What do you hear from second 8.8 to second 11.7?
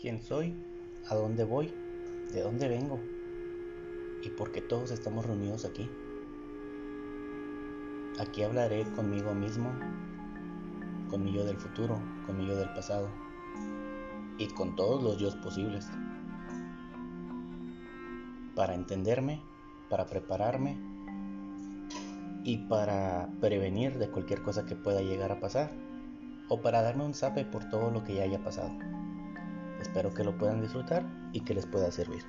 conmigo mismo, con mi yo del